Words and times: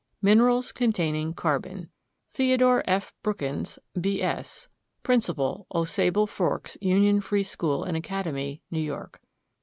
MINERALS 0.23 0.71
CONTAINING 0.71 1.35
CARBON. 1.35 1.89
THEO. 2.33 2.81
F. 2.87 3.13
BROOKINS, 3.21 3.77
B. 4.01 4.19
S., 4.23 4.67
Principal 5.03 5.67
Au 5.69 5.85
Sable 5.85 6.25
Forks 6.25 6.75
Union 6.81 7.21
Free 7.21 7.43
School 7.43 7.83
and 7.83 7.95
Academy, 7.95 8.63
New 8.71 8.81
York. 8.81 9.21